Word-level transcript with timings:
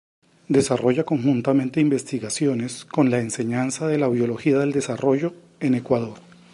Desarrolla 0.47 1.03
conjuntamente, 1.03 1.79
investigaciones 1.79 2.85
con 2.85 3.11
la 3.11 3.19
enseñanza 3.19 3.87
de 3.87 3.99
la 3.99 4.07
Biología 4.07 4.57
del 4.57 4.71
Desarrollo, 4.71 5.35
en 5.59 5.75
Ecuador. 5.75 6.15